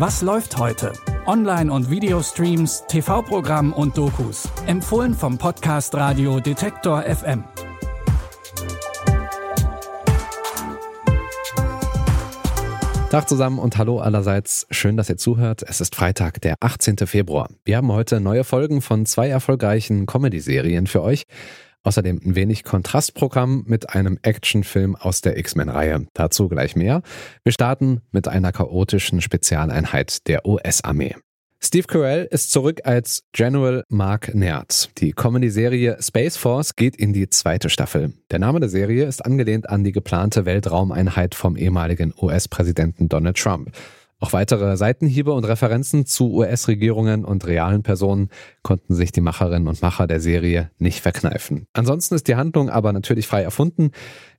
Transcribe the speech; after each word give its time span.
Was 0.00 0.22
läuft 0.22 0.56
heute? 0.56 0.94
Online- 1.26 1.70
und 1.70 1.90
Videostreams, 1.90 2.84
TV-Programm 2.88 3.74
und 3.74 3.98
Dokus. 3.98 4.48
Empfohlen 4.66 5.12
vom 5.12 5.36
Podcast 5.36 5.94
Radio 5.94 6.40
Detektor 6.40 7.02
FM. 7.02 7.44
Tag 13.10 13.28
zusammen 13.28 13.58
und 13.58 13.76
hallo 13.76 13.98
allerseits. 13.98 14.66
Schön, 14.70 14.96
dass 14.96 15.10
ihr 15.10 15.18
zuhört. 15.18 15.64
Es 15.68 15.82
ist 15.82 15.94
Freitag, 15.94 16.40
der 16.40 16.54
18. 16.60 16.96
Februar. 17.06 17.50
Wir 17.66 17.76
haben 17.76 17.92
heute 17.92 18.20
neue 18.20 18.44
Folgen 18.44 18.80
von 18.80 19.04
zwei 19.04 19.28
erfolgreichen 19.28 20.06
Comedy-Serien 20.06 20.86
für 20.86 21.02
euch. 21.02 21.24
Außerdem 21.82 22.20
ein 22.24 22.34
wenig 22.34 22.64
Kontrastprogramm 22.64 23.64
mit 23.66 23.94
einem 23.94 24.18
Actionfilm 24.22 24.96
aus 24.96 25.22
der 25.22 25.38
X-Men-Reihe. 25.38 26.06
Dazu 26.14 26.48
gleich 26.48 26.76
mehr. 26.76 27.02
Wir 27.42 27.52
starten 27.52 28.02
mit 28.12 28.28
einer 28.28 28.52
chaotischen 28.52 29.20
Spezialeinheit 29.20 30.26
der 30.28 30.46
US-Armee. 30.46 31.16
Steve 31.62 31.86
Carell 31.86 32.26
ist 32.30 32.52
zurück 32.52 32.80
als 32.84 33.24
General 33.32 33.84
Mark 33.90 34.34
Nerd. 34.34 34.90
Die 34.98 35.12
Comedy-Serie 35.12 35.98
Space 36.00 36.38
Force 36.38 36.74
geht 36.74 36.96
in 36.96 37.12
die 37.12 37.28
zweite 37.28 37.68
Staffel. 37.68 38.14
Der 38.30 38.38
Name 38.38 38.60
der 38.60 38.70
Serie 38.70 39.04
ist 39.04 39.24
angelehnt 39.24 39.68
an 39.68 39.84
die 39.84 39.92
geplante 39.92 40.46
Weltraumeinheit 40.46 41.34
vom 41.34 41.56
ehemaligen 41.56 42.14
US-Präsidenten 42.18 43.10
Donald 43.10 43.36
Trump. 43.36 43.72
Auch 44.20 44.34
weitere 44.34 44.76
Seitenhiebe 44.76 45.32
und 45.32 45.44
Referenzen 45.44 46.04
zu 46.04 46.30
US-Regierungen 46.34 47.24
und 47.24 47.46
realen 47.46 47.82
Personen 47.82 48.28
konnten 48.62 48.94
sich 48.94 49.12
die 49.12 49.22
Macherinnen 49.22 49.66
und 49.66 49.80
Macher 49.80 50.06
der 50.06 50.20
Serie 50.20 50.70
nicht 50.78 51.00
verkneifen. 51.00 51.66
Ansonsten 51.72 52.14
ist 52.14 52.28
die 52.28 52.36
Handlung 52.36 52.68
aber 52.68 52.92
natürlich 52.92 53.26
frei 53.26 53.42
erfunden. 53.42 53.92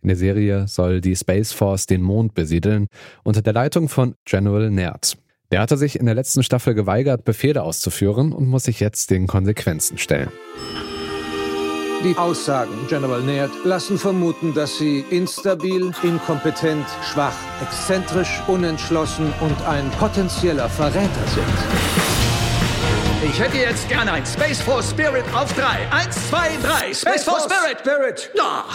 In 0.04 0.08
der 0.08 0.18
Serie 0.18 0.68
soll 0.68 1.02
die 1.02 1.16
Space 1.16 1.52
Force 1.52 1.88
den 1.88 2.04
Mond 2.04 2.36
besiedeln 2.36 2.88
unter 3.24 3.42
der 3.42 3.54
Leitung 3.54 3.90
von 3.90 4.14
General 4.24 4.70
Nerd. 4.70 5.18
Der 5.52 5.60
hatte 5.60 5.78
sich 5.78 6.00
in 6.00 6.06
der 6.06 6.16
letzten 6.16 6.44
Staffel 6.44 6.76
geweigert, 6.76 7.26
Befehle 7.26 7.64
auszuführen 7.64 8.34
und 8.34 8.48
muss 8.48 8.64
sich 8.66 8.80
jetzt 8.80 9.10
den 9.10 9.26
Konsequenzen 9.26 9.98
stellen. 9.98 10.30
Die 12.04 12.18
Aussagen 12.18 12.88
General 12.88 13.22
Naird 13.22 13.52
lassen 13.64 13.96
vermuten, 13.96 14.56
dass 14.56 14.80
Sie 14.80 15.06
instabil, 15.12 15.92
inkompetent, 16.02 16.88
schwach, 17.04 17.36
exzentrisch, 17.62 18.42
unentschlossen 18.48 19.32
und 19.40 19.62
ein 19.68 19.88
potenzieller 20.00 20.68
Verräter 20.68 21.28
sind. 21.28 21.46
Ich 23.24 23.40
hätte 23.40 23.58
jetzt 23.58 23.88
gerne 23.88 24.14
ein 24.14 24.26
Space 24.26 24.62
Force 24.62 24.90
Spirit 24.90 25.26
auf 25.32 25.54
drei. 25.54 25.88
Eins, 25.92 26.16
zwei, 26.28 26.50
drei. 26.64 26.92
Space, 26.92 27.24
Force 27.24 27.44
Spirit. 27.44 27.80
Spirit. 27.82 28.32
Ja. 28.34 28.66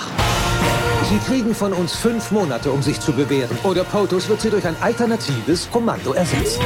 Sie 1.10 1.18
kriegen 1.18 1.52
von 1.52 1.72
uns 1.72 1.96
fünf 1.96 2.30
Monate, 2.30 2.70
um 2.70 2.80
sich 2.80 3.00
zu 3.00 3.12
bewähren. 3.12 3.58
Oder 3.64 3.82
POTUS 3.82 4.28
wird 4.28 4.40
Sie 4.40 4.50
durch 4.50 4.66
ein 4.66 4.76
alternatives 4.80 5.68
Kommando 5.72 6.12
ersetzen. 6.12 6.60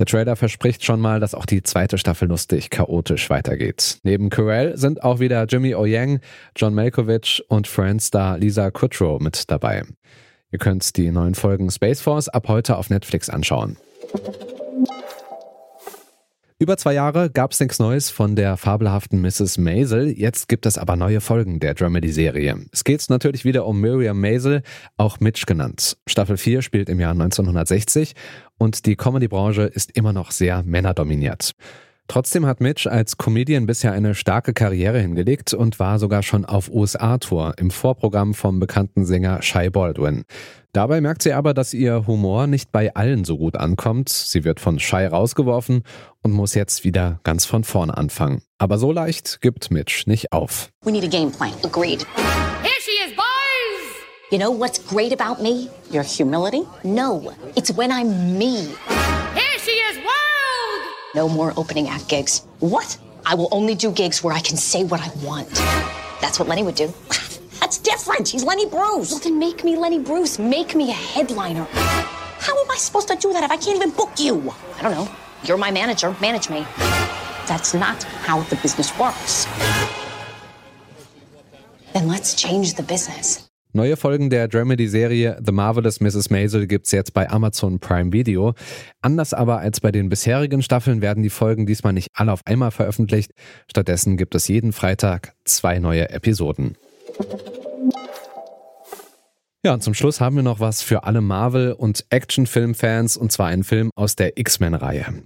Der 0.00 0.06
Trailer 0.06 0.34
verspricht 0.34 0.82
schon 0.82 0.98
mal, 0.98 1.20
dass 1.20 1.34
auch 1.34 1.44
die 1.44 1.62
zweite 1.62 1.98
Staffel 1.98 2.26
lustig 2.26 2.70
chaotisch 2.70 3.28
weitergeht. 3.28 3.98
Neben 4.02 4.30
Carell 4.30 4.78
sind 4.78 5.02
auch 5.02 5.20
wieder 5.20 5.44
Jimmy 5.44 5.74
O. 5.74 5.84
Yang, 5.84 6.20
John 6.56 6.72
Malkovich 6.72 7.44
und 7.48 7.66
Friends-Star 7.66 8.38
Lisa 8.38 8.70
Kudrow 8.70 9.20
mit 9.20 9.50
dabei. 9.50 9.82
Ihr 10.52 10.58
könnt 10.58 10.96
die 10.96 11.10
neuen 11.10 11.34
Folgen 11.34 11.70
Space 11.70 12.00
Force 12.00 12.30
ab 12.30 12.48
heute 12.48 12.78
auf 12.78 12.88
Netflix 12.88 13.28
anschauen. 13.28 13.76
Über 16.62 16.76
zwei 16.76 16.92
Jahre 16.92 17.30
gab 17.30 17.52
es 17.52 17.60
nichts 17.60 17.78
Neues 17.78 18.10
von 18.10 18.36
der 18.36 18.58
fabelhaften 18.58 19.22
Mrs. 19.22 19.56
Maisel. 19.56 20.08
Jetzt 20.08 20.46
gibt 20.46 20.66
es 20.66 20.76
aber 20.76 20.94
neue 20.94 21.22
Folgen 21.22 21.58
der 21.58 21.72
Dramedy-Serie. 21.72 22.66
Es 22.70 22.84
geht 22.84 23.02
natürlich 23.08 23.46
wieder 23.46 23.64
um 23.64 23.80
Miriam 23.80 24.20
Maisel, 24.20 24.60
auch 24.98 25.20
Mitch 25.20 25.46
genannt. 25.46 25.96
Staffel 26.06 26.36
4 26.36 26.60
spielt 26.60 26.90
im 26.90 27.00
Jahr 27.00 27.12
1960 27.12 28.12
und 28.58 28.84
die 28.84 28.96
Comedy-Branche 28.96 29.62
ist 29.62 29.96
immer 29.96 30.12
noch 30.12 30.32
sehr 30.32 30.62
männerdominiert. 30.62 31.52
Trotzdem 32.10 32.44
hat 32.44 32.60
Mitch 32.60 32.90
als 32.90 33.18
Comedian 33.18 33.66
bisher 33.66 33.92
eine 33.92 34.16
starke 34.16 34.52
Karriere 34.52 34.98
hingelegt 34.98 35.54
und 35.54 35.78
war 35.78 36.00
sogar 36.00 36.24
schon 36.24 36.44
auf 36.44 36.68
USA-Tour 36.68 37.54
im 37.56 37.70
Vorprogramm 37.70 38.34
vom 38.34 38.58
bekannten 38.58 39.06
Sänger 39.06 39.42
Shai 39.42 39.70
Baldwin. 39.70 40.24
Dabei 40.72 41.00
merkt 41.00 41.22
sie 41.22 41.32
aber, 41.32 41.54
dass 41.54 41.72
ihr 41.72 42.08
Humor 42.08 42.48
nicht 42.48 42.72
bei 42.72 42.92
allen 42.96 43.24
so 43.24 43.38
gut 43.38 43.54
ankommt. 43.54 44.08
Sie 44.08 44.42
wird 44.42 44.58
von 44.58 44.80
Shai 44.80 45.06
rausgeworfen 45.06 45.84
und 46.24 46.32
muss 46.32 46.56
jetzt 46.56 46.82
wieder 46.82 47.20
ganz 47.22 47.44
von 47.44 47.62
vorne 47.62 47.96
anfangen. 47.96 48.42
Aber 48.58 48.78
so 48.78 48.90
leicht 48.90 49.40
gibt 49.40 49.70
Mitch 49.70 50.08
nicht 50.08 50.32
auf. 50.32 50.70
We 50.82 50.90
need 50.90 51.04
a 51.04 51.06
game 51.06 51.30
plan. 51.30 51.52
Agreed. 51.62 52.04
Here 52.64 52.80
she 52.80 53.08
is, 53.08 53.14
boys! 53.14 54.32
You 54.32 54.38
know 54.38 54.50
what's 54.50 54.84
great 54.84 55.12
about 55.12 55.40
me? 55.40 55.68
Your 55.92 56.02
humility? 56.02 56.62
No, 56.82 57.30
it's 57.54 57.70
when 57.70 57.92
I'm 57.92 58.36
me. 58.36 58.66
No 61.14 61.28
more 61.28 61.52
opening 61.56 61.88
act 61.88 62.08
gigs. 62.08 62.46
What? 62.60 62.96
I 63.26 63.34
will 63.34 63.48
only 63.50 63.74
do 63.74 63.90
gigs 63.90 64.22
where 64.22 64.32
I 64.32 64.40
can 64.40 64.56
say 64.56 64.84
what 64.84 65.00
I 65.00 65.10
want. 65.24 65.52
That's 66.20 66.38
what 66.38 66.48
Lenny 66.48 66.62
would 66.62 66.76
do. 66.76 66.86
That's 67.60 67.78
different. 67.78 68.28
He's 68.28 68.44
Lenny 68.44 68.66
Bruce. 68.66 69.10
Well, 69.10 69.20
then 69.20 69.38
make 69.38 69.64
me 69.64 69.76
Lenny 69.76 69.98
Bruce. 69.98 70.38
Make 70.38 70.76
me 70.76 70.90
a 70.90 70.94
headliner. 70.94 71.66
How 71.72 72.56
am 72.56 72.70
I 72.70 72.76
supposed 72.76 73.08
to 73.08 73.16
do 73.16 73.32
that 73.32 73.42
if 73.42 73.50
I 73.50 73.56
can't 73.56 73.76
even 73.76 73.90
book 73.90 74.12
you? 74.18 74.54
I 74.78 74.82
don't 74.82 74.92
know. 74.92 75.08
You're 75.42 75.58
my 75.58 75.72
manager. 75.72 76.14
Manage 76.20 76.48
me. 76.48 76.64
That's 77.46 77.74
not 77.74 78.02
how 78.04 78.42
the 78.44 78.56
business 78.56 78.96
works. 78.96 79.46
Then 81.92 82.06
let's 82.06 82.34
change 82.34 82.74
the 82.74 82.84
business. 82.84 83.49
Neue 83.72 83.96
Folgen 83.96 84.30
der 84.30 84.48
Dramedy-Serie 84.48 85.40
The 85.44 85.52
Marvelous 85.52 86.00
Mrs. 86.00 86.28
Maisel 86.28 86.66
gibt's 86.66 86.90
jetzt 86.90 87.14
bei 87.14 87.30
Amazon 87.30 87.78
Prime 87.78 88.12
Video. 88.12 88.54
Anders 89.00 89.32
aber 89.32 89.60
als 89.60 89.80
bei 89.80 89.92
den 89.92 90.08
bisherigen 90.08 90.60
Staffeln 90.60 91.02
werden 91.02 91.22
die 91.22 91.30
Folgen 91.30 91.66
diesmal 91.66 91.92
nicht 91.92 92.08
alle 92.14 92.32
auf 92.32 92.40
einmal 92.46 92.72
veröffentlicht. 92.72 93.30
Stattdessen 93.70 94.16
gibt 94.16 94.34
es 94.34 94.48
jeden 94.48 94.72
Freitag 94.72 95.34
zwei 95.44 95.78
neue 95.78 96.10
Episoden. 96.10 96.76
Ja, 99.64 99.74
und 99.74 99.84
zum 99.84 99.94
Schluss 99.94 100.20
haben 100.20 100.34
wir 100.34 100.42
noch 100.42 100.58
was 100.58 100.82
für 100.82 101.04
alle 101.04 101.20
Marvel- 101.20 101.72
und 101.72 102.06
Actionfilm-Fans, 102.10 103.16
und 103.16 103.30
zwar 103.30 103.48
einen 103.48 103.62
Film 103.62 103.90
aus 103.94 104.16
der 104.16 104.36
X-Men-Reihe. 104.36 105.22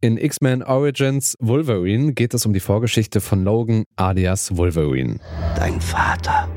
In 0.00 0.16
X-Men 0.16 0.62
Origins 0.62 1.34
Wolverine 1.40 2.12
geht 2.12 2.32
es 2.32 2.46
um 2.46 2.52
die 2.54 2.60
Vorgeschichte 2.60 3.20
von 3.20 3.44
Logan 3.44 3.84
alias 3.96 4.56
Wolverine. 4.56 5.18
Dein 5.56 5.80
Vater. 5.80 6.48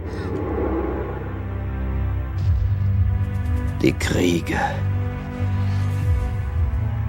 Die 3.81 3.93
Kriege. 3.93 4.59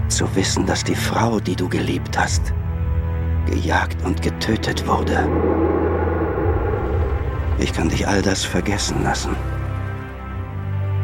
Zu 0.09 0.34
wissen, 0.34 0.65
dass 0.65 0.83
die 0.83 0.94
Frau, 0.94 1.38
die 1.38 1.55
du 1.55 1.69
geliebt 1.69 2.16
hast, 2.19 2.55
gejagt 3.44 4.03
und 4.06 4.22
getötet 4.22 4.87
wurde. 4.87 5.28
Ich 7.59 7.75
kann 7.75 7.91
dich 7.91 8.09
all 8.09 8.22
das 8.22 8.43
vergessen 8.43 9.03
lassen. 9.03 9.37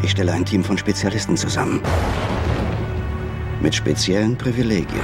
Ich 0.01 0.13
stelle 0.13 0.33
ein 0.33 0.47
Team 0.47 0.65
von 0.65 0.79
Spezialisten 0.79 1.37
zusammen. 1.37 1.83
Mit 3.61 3.75
speziellen 3.75 4.39
Privilegien. 4.39 5.03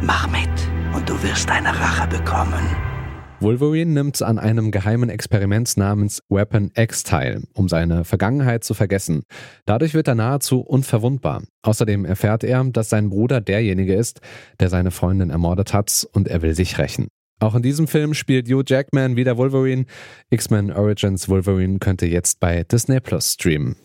Mach 0.00 0.28
mit 0.28 0.48
und 0.94 1.08
du 1.08 1.20
wirst 1.24 1.48
deine 1.48 1.76
Rache 1.76 2.06
bekommen. 2.06 2.93
Wolverine 3.40 3.92
nimmt 3.92 4.22
an 4.22 4.38
einem 4.38 4.70
geheimen 4.70 5.10
Experiment 5.10 5.76
namens 5.76 6.22
Weapon 6.28 6.70
X 6.74 7.02
teil, 7.02 7.42
um 7.52 7.68
seine 7.68 8.04
Vergangenheit 8.04 8.64
zu 8.64 8.74
vergessen. 8.74 9.24
Dadurch 9.66 9.92
wird 9.94 10.08
er 10.08 10.14
nahezu 10.14 10.60
unverwundbar. 10.60 11.42
Außerdem 11.62 12.04
erfährt 12.04 12.44
er, 12.44 12.64
dass 12.64 12.88
sein 12.88 13.10
Bruder 13.10 13.40
derjenige 13.40 13.94
ist, 13.94 14.20
der 14.60 14.70
seine 14.70 14.90
Freundin 14.90 15.30
ermordet 15.30 15.74
hat 15.74 16.06
und 16.12 16.28
er 16.28 16.42
will 16.42 16.54
sich 16.54 16.78
rächen. 16.78 17.08
Auch 17.40 17.54
in 17.54 17.62
diesem 17.62 17.88
Film 17.88 18.14
spielt 18.14 18.48
Hugh 18.48 18.64
Jackman 18.66 19.16
wieder 19.16 19.36
Wolverine. 19.36 19.84
X-Men 20.30 20.72
Origins 20.72 21.28
Wolverine 21.28 21.78
könnte 21.78 22.06
jetzt 22.06 22.40
bei 22.40 22.64
Disney 22.64 23.00
Plus 23.00 23.32
streamen. 23.34 23.76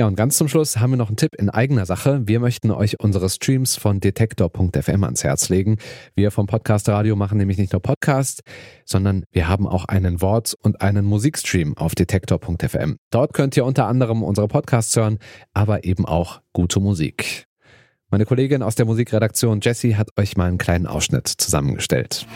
Ja, 0.00 0.06
und 0.06 0.16
ganz 0.16 0.38
zum 0.38 0.48
Schluss 0.48 0.78
haben 0.78 0.92
wir 0.92 0.96
noch 0.96 1.08
einen 1.08 1.18
Tipp 1.18 1.34
in 1.36 1.50
eigener 1.50 1.84
Sache. 1.84 2.22
Wir 2.24 2.40
möchten 2.40 2.70
euch 2.70 2.98
unsere 3.00 3.28
Streams 3.28 3.76
von 3.76 4.00
detektor.fm 4.00 5.04
ans 5.04 5.22
Herz 5.22 5.50
legen. 5.50 5.76
Wir 6.14 6.30
vom 6.30 6.46
Podcast 6.46 6.88
Radio 6.88 7.14
machen 7.14 7.36
nämlich 7.36 7.58
nicht 7.58 7.72
nur 7.72 7.82
Podcast, 7.82 8.40
sondern 8.86 9.24
wir 9.32 9.48
haben 9.48 9.68
auch 9.68 9.84
einen 9.84 10.22
Wort- 10.22 10.54
und 10.62 10.80
einen 10.80 11.04
Musikstream 11.04 11.76
auf 11.76 11.94
detektor.fm. 11.94 12.96
Dort 13.10 13.34
könnt 13.34 13.54
ihr 13.54 13.66
unter 13.66 13.86
anderem 13.86 14.22
unsere 14.22 14.48
Podcasts 14.48 14.96
hören, 14.96 15.18
aber 15.52 15.84
eben 15.84 16.06
auch 16.06 16.40
gute 16.54 16.80
Musik. 16.80 17.46
Meine 18.10 18.24
Kollegin 18.24 18.62
aus 18.62 18.74
der 18.74 18.86
Musikredaktion 18.86 19.60
Jessie 19.60 19.96
hat 19.96 20.08
euch 20.18 20.38
mal 20.38 20.48
einen 20.48 20.58
kleinen 20.58 20.86
Ausschnitt 20.86 21.28
zusammengestellt. 21.28 22.26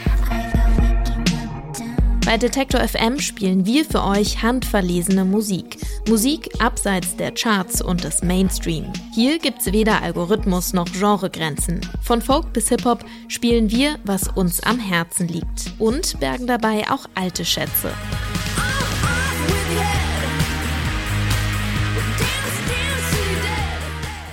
Bei 2.26 2.37
Detektor 2.37 2.81
FM 2.81 3.20
spielen 3.20 3.67
wir 3.67 3.84
für 3.84 4.02
euch 4.02 4.43
handverlesene 4.43 5.25
Musik. 5.25 5.78
Musik 6.08 6.50
abseits 6.58 7.14
der 7.14 7.31
Charts 7.31 7.81
und 7.81 8.02
des 8.02 8.20
Mainstream. 8.25 8.93
Hier 9.14 9.38
gibt's 9.38 9.67
weder 9.67 10.02
Algorithmus 10.02 10.73
noch 10.73 10.87
Genregrenzen. 10.87 11.81
Von 12.02 12.20
Folk 12.20 12.52
bis 12.52 12.69
Hip-Hop 12.69 13.05
spielen 13.28 13.70
wir, 13.70 14.00
was 14.02 14.26
uns 14.26 14.61
am 14.64 14.81
Herzen 14.81 15.28
liegt. 15.28 15.73
Und 15.78 16.19
bergen 16.19 16.49
dabei 16.49 16.90
auch 16.90 17.06
alte 17.14 17.44
Schätze. 17.44 17.93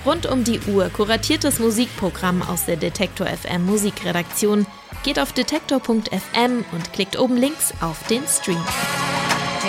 Rund 0.03 0.25
um 0.25 0.43
die 0.43 0.59
Uhr 0.61 0.89
kuratiertes 0.89 1.59
Musikprogramm 1.59 2.41
aus 2.41 2.65
der 2.65 2.77
Detektor 2.77 3.27
FM 3.27 3.67
Musikredaktion 3.67 4.65
Geht 5.03 5.19
auf 5.19 5.33
detektor.fm 5.33 6.65
und 6.71 6.93
klickt 6.93 7.19
oben 7.19 7.35
links 7.35 7.73
auf 7.81 8.07
den 8.07 8.25
Stream. 8.25 8.63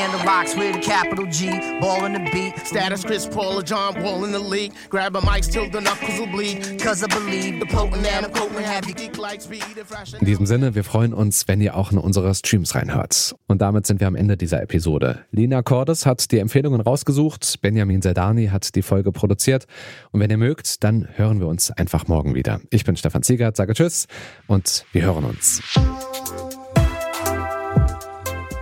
Handle 0.04 0.22
box 0.26 0.54
with 0.54 0.76
a 0.76 0.80
capital 0.80 1.24
G, 1.24 1.48
ball 1.80 2.04
in 2.04 2.12
the 2.12 2.30
beat. 2.30 2.58
Status 2.66 3.02
Chris 3.04 3.26
Paul 3.26 3.60
or 3.60 3.62
John 3.62 4.02
Wall 4.02 4.22
in 4.24 4.32
the 4.32 4.38
league. 4.38 4.72
Grab 4.90 5.16
a 5.16 5.20
mic 5.22 5.44
till 5.44 5.70
the 5.70 5.80
knuckles 5.80 6.18
will 6.18 6.26
bleed. 6.26 6.78
Cause 6.78 7.02
I 7.02 7.06
believe 7.06 7.58
the 7.58 7.64
potent 7.64 8.06
and 8.06 8.26
I'm 8.26 8.32
quoting 8.32 8.62
have 8.64 8.86
you 8.86 8.94
geek 8.94 9.16
like 9.16 9.40
speed 9.40 9.62
and 9.78 9.86
fresh. 9.86 10.12
In 10.12 10.26
diesem 10.26 10.44
Sinne, 10.44 10.74
wir 10.74 10.84
freuen 10.84 11.14
uns, 11.14 11.48
wenn 11.48 11.62
ihr 11.62 11.74
auch 11.74 11.90
in 11.90 11.96
unsere 11.96 12.34
Streams 12.34 12.74
reinhört. 12.74 13.34
Und 13.46 13.62
damit 13.62 13.86
sind 13.86 14.00
wir 14.00 14.06
am 14.06 14.14
Ende 14.14 14.36
dieser 14.36 14.60
Episode. 14.60 15.24
Lina 15.30 15.62
Cordes 15.62 16.04
hat 16.04 16.30
die 16.32 16.38
Empfehlungen 16.38 16.82
rausgesucht, 16.82 17.62
Benjamin 17.62 18.02
Zerdani 18.02 18.48
hat 18.48 18.74
die 18.74 18.82
Folge 18.82 19.10
produziert. 19.10 19.64
Und 20.12 20.20
wenn 20.20 20.28
ihr 20.28 20.36
mögt, 20.36 20.84
dann 20.84 21.08
hören 21.14 21.40
wir 21.40 21.46
uns 21.46 21.70
einfach 21.70 22.08
morgen 22.08 22.34
wieder. 22.34 22.60
Ich 22.68 22.84
bin 22.84 22.96
Stefan 22.96 23.22
Ziegert, 23.22 23.56
sage 23.56 23.72
Tschüss 23.72 24.06
und 24.48 24.84
wir 24.92 25.00
hören 25.00 25.24
uns. 25.24 25.62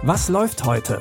Was 0.05 0.29
läuft 0.29 0.65
heute? 0.65 1.01